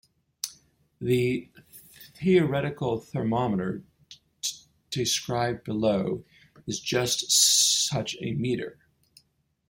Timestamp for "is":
6.65-6.79